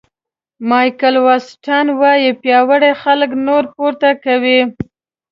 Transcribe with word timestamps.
مایکل 0.69 1.15
واټسن 1.25 1.85
وایي 2.01 2.31
پیاوړي 2.41 2.91
خلک 3.01 3.31
نور 3.47 3.63
پورته 3.75 4.09
کوي. 4.23 4.59